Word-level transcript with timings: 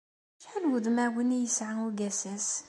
Acḥal 0.39 0.63
n 0.63 0.69
wudmawen 0.71 1.35
ay 1.35 1.41
yesɛa 1.43 1.75
ugasas? 1.87 2.47